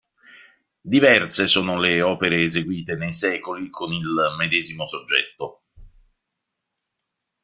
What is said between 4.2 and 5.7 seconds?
medesimo soggetto.